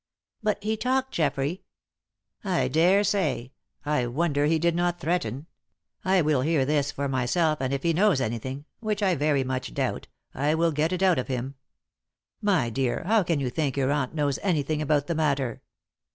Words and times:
"But 0.41 0.63
he 0.63 0.77
talked, 0.77 1.11
Geoffrey" 1.11 1.61
"I 2.43 2.67
daresay; 2.69 3.51
I 3.85 4.07
wonder 4.07 4.47
he 4.47 4.57
did 4.57 4.73
not 4.75 4.99
threaten! 4.99 5.45
I 6.03 6.23
will 6.23 6.41
this 6.41 6.91
for 6.91 7.07
myself 7.07 7.61
and 7.61 7.71
if 7.71 7.83
he 7.83 7.93
knows 7.93 8.19
anything 8.19 8.65
which 8.79 9.03
I 9.03 9.13
very 9.13 9.43
much 9.43 9.75
doubt 9.75 10.07
I 10.33 10.55
will 10.55 10.71
get 10.71 10.91
it 10.91 11.03
out 11.03 11.19
of 11.19 11.27
him. 11.27 11.53
My 12.41 12.71
dear, 12.71 13.03
how 13.05 13.21
can 13.21 13.39
you 13.39 13.51
think 13.51 13.77
your 13.77 13.91
aunt 13.91 14.15
knows 14.15 14.39
anything 14.41 14.81
about 14.81 15.05
the 15.05 15.13
matter? 15.13 15.61